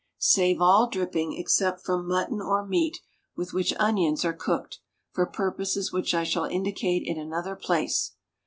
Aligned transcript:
Save 0.17 0.59
all 0.63 0.89
dripping, 0.89 1.37
except 1.37 1.85
from 1.85 2.07
mutton 2.07 2.41
or 2.41 2.65
meat 2.65 3.01
with 3.35 3.53
which 3.53 3.71
onions 3.77 4.25
are 4.25 4.33
cooked, 4.33 4.79
for 5.11 5.27
purposes 5.27 5.91
which 5.93 6.15
I 6.15 6.23
shall 6.23 6.45
indicate 6.45 7.03
in 7.05 7.19
another 7.19 7.55
place. 7.55 8.13